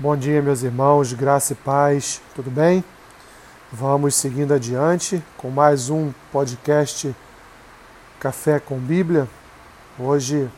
[0.00, 2.82] Bom dia, meus irmãos, graça e paz, tudo bem?
[3.70, 7.14] Vamos seguindo adiante com mais um podcast
[8.18, 9.28] Café com Bíblia.
[9.98, 10.48] Hoje,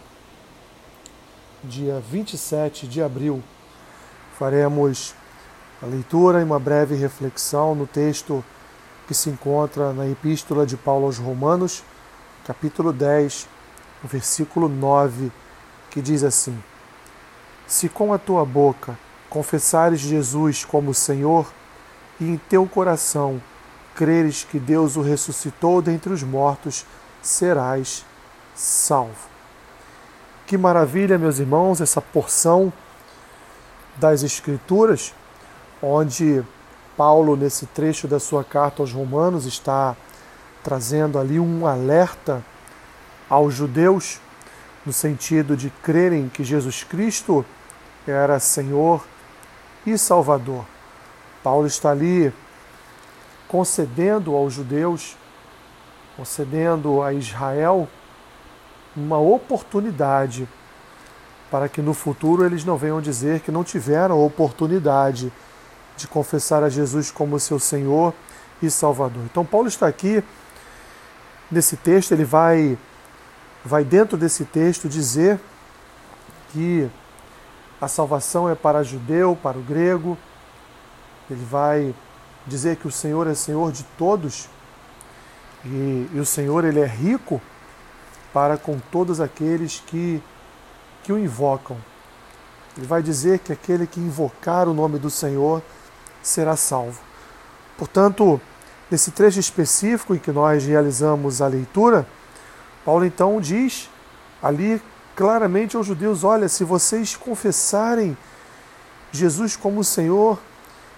[1.65, 3.43] dia 27 de abril,
[4.39, 5.13] faremos
[5.83, 8.45] a leitura e uma breve reflexão no texto
[9.09, 11.83] que se encontra na Epístola de Paulo aos Romanos,
[12.47, 13.49] capítulo 10,
[14.05, 15.33] versículo 9,
[15.91, 16.57] que diz assim:
[17.67, 18.97] Se com a tua boca
[19.33, 21.51] confessares Jesus como Senhor
[22.21, 23.41] e em teu coração
[23.95, 26.85] creres que Deus o ressuscitou dentre os mortos,
[27.23, 28.05] serás
[28.55, 29.31] salvo.
[30.47, 32.71] Que maravilha, meus irmãos, essa porção
[33.97, 35.15] das Escrituras,
[35.81, 36.45] onde
[36.95, 39.97] Paulo, nesse trecho da sua carta aos Romanos, está
[40.63, 42.45] trazendo ali um alerta
[43.31, 44.21] aos judeus,
[44.85, 47.43] no sentido de crerem que Jesus Cristo
[48.07, 49.03] era Senhor
[49.87, 50.65] e Salvador.
[51.43, 52.33] Paulo está ali
[53.49, 55.17] concedendo aos judeus,
[56.17, 57.89] concedendo a Israel
[58.97, 60.49] uma oportunidade
[61.51, 65.33] para que no futuro eles não venham dizer que não tiveram a oportunidade
[65.97, 68.15] de confessar a Jesus como seu Senhor
[68.63, 69.23] e Salvador.
[69.25, 70.25] Então Paulo está aqui
[71.51, 72.79] nesse texto, ele vai
[73.65, 75.39] vai dentro desse texto dizer
[76.53, 76.91] que
[77.83, 80.17] a salvação é para judeu, para o grego.
[81.29, 81.93] Ele vai
[82.47, 84.49] dizer que o Senhor é Senhor de todos
[85.65, 87.43] e, e o Senhor ele é rico
[88.33, 90.23] para com todos aqueles que,
[91.03, 91.77] que o invocam.
[92.77, 95.61] Ele vai dizer que aquele que invocar o nome do Senhor
[96.23, 97.01] será salvo.
[97.77, 98.41] Portanto,
[98.89, 102.07] nesse trecho específico em que nós realizamos a leitura,
[102.85, 103.91] Paulo então diz
[104.41, 104.81] ali
[105.17, 108.17] claramente aos judeus: olha, se vocês confessarem
[109.11, 110.39] Jesus como Senhor,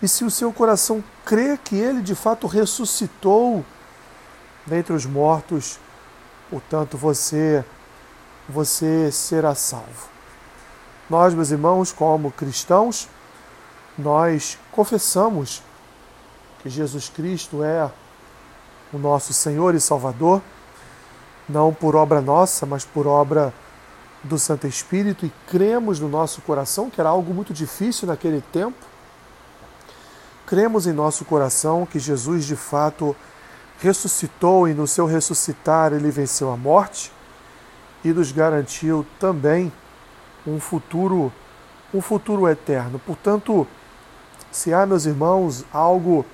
[0.03, 3.65] e se o seu coração crê que ele de fato ressuscitou
[4.67, 5.79] dentre os mortos,
[6.51, 7.65] portanto você
[8.49, 10.09] você será salvo.
[11.09, 13.09] Nós, meus irmãos, como cristãos,
[13.97, 15.63] nós confessamos
[16.63, 17.91] que Jesus Cristo é
[18.93, 20.43] o nosso Senhor e Salvador,
[21.49, 23.53] não por obra nossa, mas por obra
[24.25, 28.79] do Santo Espírito e cremos no nosso coração, que era algo muito difícil naquele tempo.
[30.47, 33.15] Cremos em nosso coração que Jesus de fato
[33.79, 37.13] ressuscitou e no seu ressuscitar ele venceu a morte
[38.03, 39.73] e nos garantiu também
[40.47, 41.33] um futuro
[41.93, 42.99] um futuro eterno.
[42.99, 43.69] Portanto,
[44.51, 46.27] se há, meus irmãos, algo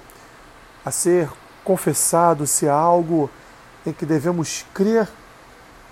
[0.82, 1.28] a ser
[1.62, 3.30] confessado, se há algo
[3.84, 5.06] em que devemos crer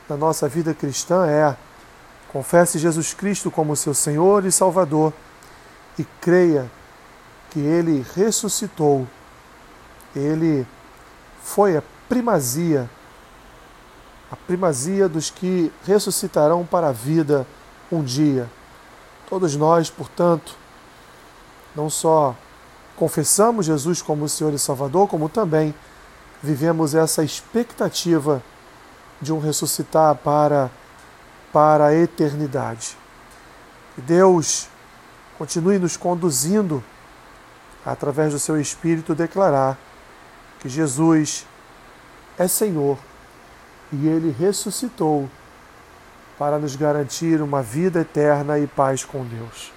[0.09, 1.55] na nossa vida cristã é
[2.33, 5.13] Confesse Jesus Cristo como seu Senhor e Salvador
[5.99, 6.71] e creia
[7.51, 9.07] que ele ressuscitou.
[10.15, 10.67] Ele
[11.43, 12.89] foi a primazia,
[14.31, 17.47] a primazia dos que ressuscitarão para a vida
[17.91, 18.49] um dia.
[19.29, 20.55] Todos nós, portanto,
[21.75, 22.35] não só
[22.97, 25.75] confessamos Jesus como Senhor e Salvador, como também
[26.43, 28.43] vivemos essa expectativa
[29.21, 30.71] de um ressuscitar para
[31.53, 32.97] para a eternidade.
[33.95, 34.69] Que Deus
[35.37, 36.83] continue nos conduzindo
[37.85, 39.79] através do seu Espírito declarar
[40.61, 41.47] que Jesus
[42.39, 42.99] é Senhor
[43.93, 45.29] e ele ressuscitou
[46.39, 49.73] para nos garantir uma vida eterna e paz com Deus.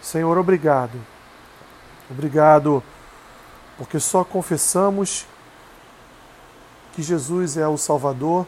[0.00, 0.98] Senhor, obrigado.
[2.10, 2.82] Obrigado
[3.76, 5.26] porque só confessamos
[6.94, 8.46] que Jesus é o Salvador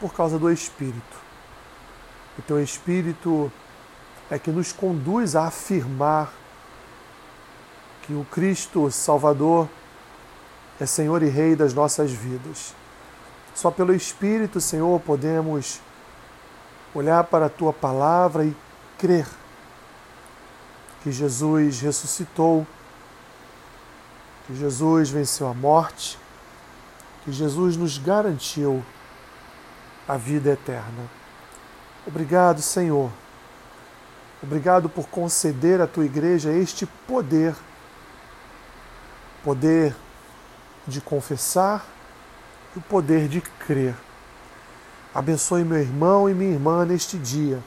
[0.00, 1.27] por causa do Espírito.
[2.38, 3.50] O teu Espírito
[4.30, 6.32] é que nos conduz a afirmar
[8.02, 9.68] que o Cristo Salvador
[10.80, 12.74] é Senhor e Rei das nossas vidas.
[13.54, 15.80] Só pelo Espírito, Senhor, podemos
[16.94, 18.56] olhar para a tua palavra e
[18.96, 19.26] crer
[21.02, 22.66] que Jesus ressuscitou,
[24.46, 26.18] que Jesus venceu a morte,
[27.24, 28.84] que Jesus nos garantiu
[30.06, 31.17] a vida eterna.
[32.08, 33.10] Obrigado, Senhor.
[34.42, 37.54] Obrigado por conceder à tua igreja este poder
[39.44, 39.94] poder
[40.86, 41.84] de confessar
[42.74, 43.94] e o poder de crer.
[45.14, 47.62] Abençoe meu irmão e minha irmã neste dia.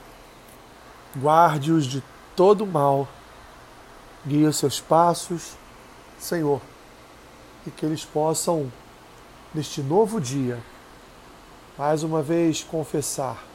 [1.16, 2.04] Guarde-os de
[2.36, 3.08] todo mal.
[4.26, 5.56] Guie os seus passos,
[6.18, 6.60] Senhor,
[7.68, 8.72] e que eles possam,
[9.54, 10.60] neste novo dia,
[11.78, 13.51] mais uma vez confessar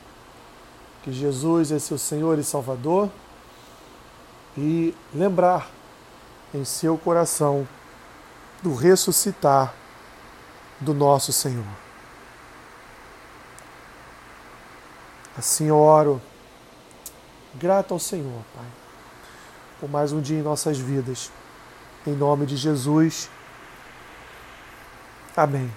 [1.06, 3.08] que Jesus é seu Senhor e Salvador
[4.58, 5.70] e lembrar
[6.53, 7.67] em seu coração
[8.61, 9.73] do ressuscitar
[10.81, 11.64] do nosso Senhor.
[15.38, 16.20] Assim eu oro,
[17.55, 18.67] grato ao Senhor, Pai,
[19.79, 21.31] por mais um dia em nossas vidas.
[22.05, 23.31] Em nome de Jesus.
[25.37, 25.73] Amém.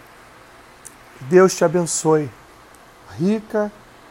[1.22, 2.32] Deus te abençoe,
[3.20, 3.72] rica